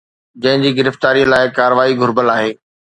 [0.45, 2.53] جنهن جي گرفتاري لاءِ ڪاروائي گهربل آهي